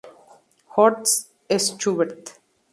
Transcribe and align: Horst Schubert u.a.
Horst 0.69 1.29
Schubert 1.77 2.09
u.a. 2.09 2.39